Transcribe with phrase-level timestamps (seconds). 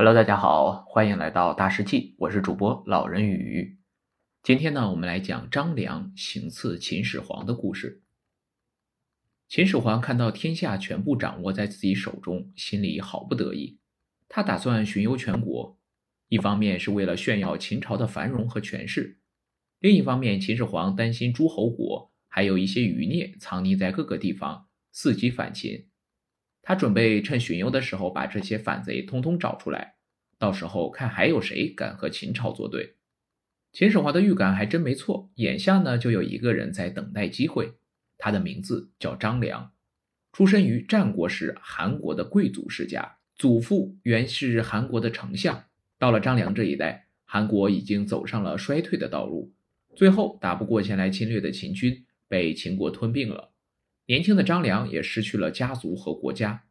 [0.00, 3.80] Hello，大家好，欢迎来到大世纪，我是主播老人鱼。
[4.44, 8.04] 今天呢，我们来讲张良行刺秦始皇的故事。
[9.48, 13.80] 秦始皇看到天下全部掌握在自己手中，心里好不得意。
[14.28, 15.76] 他打算巡游全国，
[16.28, 19.18] 一方面是为了炫耀秦朝的繁荣和权势，
[19.80, 25.88] 另一方面，秦始皇担心诸侯国还有一些余孽藏匿在各个地方，伺机反秦。
[26.68, 29.94] 他准备趁巡游的时候把这些反贼通通找出来，
[30.38, 32.96] 到时候看还有谁敢和秦朝作对。
[33.72, 37.72] 秦始皇的预感还真没错，眼下呢就有一个人在等待机会，
[38.18, 39.72] 他的名字叫张良，
[40.30, 45.64] 出身于战国时韩国的贵族世家，祖父原是韩国的丞相。
[45.98, 49.54] 到了张良这一代，韩国已经走上了衰退的道路，
[49.96, 53.52] 最后打不过前来侵略的秦军，被秦国吞并了。
[54.10, 56.64] 年轻的张良也失去了家族和国家，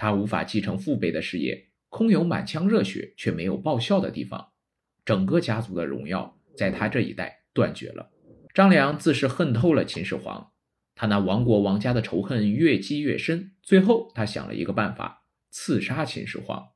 [0.00, 4.52] 他无法继承父辈的事业，空有满腔热血却没有报效的地方，
[5.04, 8.10] 整个家族的荣耀在他这一代断绝了。
[8.54, 10.52] 张良自是恨透了秦始皇，
[10.94, 16.68] 他那亡国亡家的仇恨越积越深，最后他想了一个办法，刺杀秦始皇。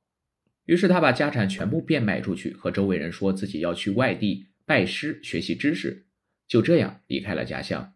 [0.66, 6.04] 于是他把家产全部变卖出去，和周围人说自己要去外地拜师学习知识，
[6.46, 7.93] 就这样离开了家乡。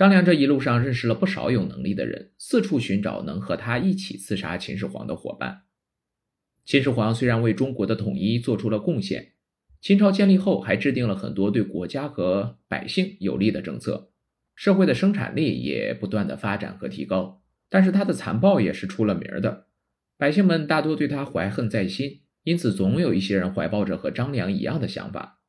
[0.00, 5.64] 张良这一路上认识了不少有能力的人，四处寻找能和他一起刺杀秦始皇的伙伴。
[6.64, 9.32] 秦始皇虽然为中国的统一做出了贡献，
[9.82, 14.10] 秦朝建立后还制定了很多对国家和百姓有利的政策，
[14.54, 17.42] 社会的生产力也不断的发展和提高。
[17.68, 19.66] 但是他的残暴也是出了名的，
[20.16, 25.42] 百姓们大多对他怀恨在心，因此总有一些人怀抱着和张良一样的想法。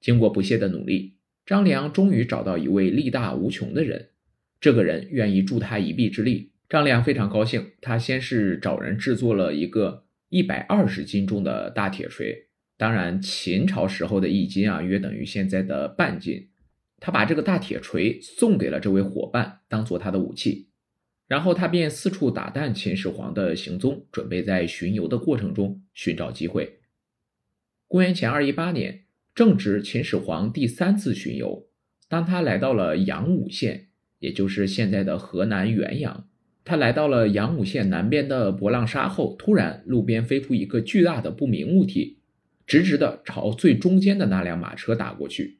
[0.00, 1.18] 经过不懈的努力。
[1.52, 4.08] 张良终于找到一位力大无穷的人，
[4.58, 6.52] 这个人愿意助他一臂之力。
[6.66, 12.46] 张良非常高兴，他先是找人制作了一个一百二十斤重的大铁锤，
[12.78, 16.48] 当然秦朝时候的一斤啊，约等于现在的半斤。
[16.98, 20.70] 他把这个大铁锤送给了这位伙伴，当做他的武器。
[21.28, 26.78] 然后他便四处打探秦始皇的行踪，准备在巡游的过程中寻找机会。
[27.88, 29.00] 公元前二一八年。
[29.34, 31.66] 正值秦始皇第三次巡游，
[32.06, 33.88] 当他来到了阳武县，
[34.18, 36.28] 也就是现在的河南原阳，
[36.66, 42.18] 他来到了阳武县南边的博浪沙后，突然路边飞出一个巨大的不明物体，
[42.66, 45.56] 直直的朝最中间的那辆马车打过去，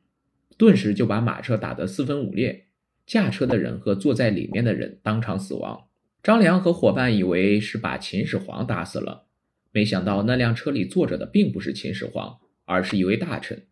[0.58, 2.66] 顿时就把马车打得四分五裂，
[3.06, 5.84] 驾车的人和坐在里面的人当场死亡。
[6.22, 9.24] 张良和伙伴以为是把秦始皇打死了，
[9.72, 12.36] 没想到那辆车里坐着的并不是秦始皇。
[12.72, 13.66] 而是一位大臣。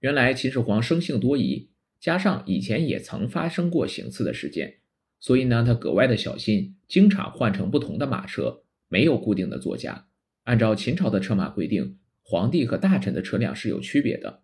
[0.00, 1.68] 原来秦始皇生性多疑，
[2.00, 4.78] 加上以前也曾发生过行刺的事件，
[5.20, 10.08] 所以呢，他格外的小心，经常换乘不同的马车，没有固定的座驾。
[10.44, 14.42] 按照秦朝的车马规定，皇帝和大臣的车辆是有区别的。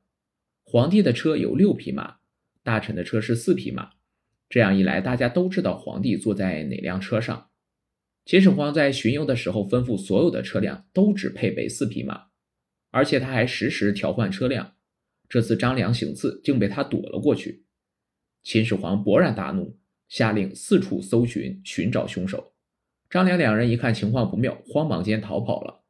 [0.62, 2.16] 皇帝的车有六匹马，
[2.62, 3.92] 大臣的车是四匹马。
[4.50, 7.48] 这样一来，大家都知道皇帝坐在哪辆车上。
[8.26, 12.26] 秦始皇在巡游的时候，吩咐所有的车辆都只配备四匹马。
[12.90, 14.74] 而且他还时时调换车辆，
[15.28, 17.64] 这次张良行刺竟被他躲了过去。
[18.42, 22.52] 秦始皇勃然大怒，下令四处搜寻，寻找凶手。
[23.10, 25.82] 张良两人一看情况不妙，慌忙间逃跑了。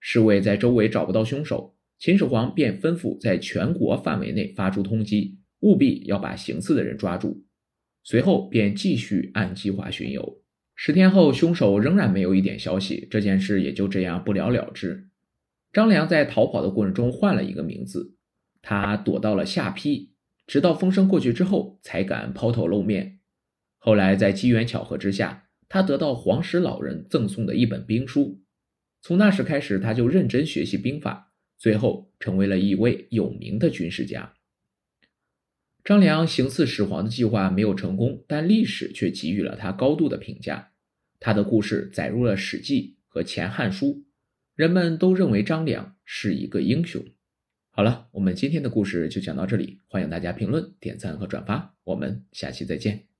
[0.00, 7.44] 侍卫在周围找不到凶手，秦始皇便吩咐在全国范围内发出通缉，务必要把行刺的人抓住。
[8.02, 10.42] 随后便继续按计划巡游。
[10.74, 15.08] 十天后，凶手仍然没有一点消息，这件事也就这样不了了之。
[15.74, 18.14] 张良在逃跑的过程中换了一个名字，
[18.62, 20.10] 他躲到了下邳，
[20.46, 23.18] 直到风声过去之后才敢抛头露面。
[23.78, 28.40] 后来在机缘巧合之下，他得到黄石老人赠送的一本兵书，
[29.02, 34.34] 从那时开始，他就认真学习兵法，最后成为了一位有名的军事家。
[35.82, 40.70] 张良行刺始皇的计划没有成功，但历史却给予了他高度的评价。
[41.18, 43.86] 他的故事载入了《史记》和《前汉书》。
[44.54, 47.04] 人们都认为张良是一个英雄。
[47.70, 53.13] 好了，我们今天的故事就讲到这里，欢迎大家评论、点赞和转发，我们下期再见。